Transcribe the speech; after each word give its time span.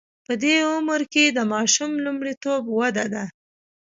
په 0.25 0.33
دې 0.43 0.55
عمر 0.71 1.01
کې 1.13 1.23
د 1.27 1.39
ماشوم 1.53 1.91
لومړیتوب 2.05 2.63
وده 2.79 3.05
ده. 3.13 3.23